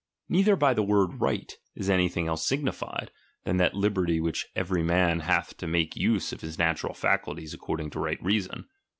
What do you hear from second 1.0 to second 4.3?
right chap, v is anything else signified, than that liberty